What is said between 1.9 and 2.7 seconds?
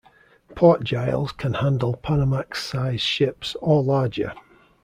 Panamax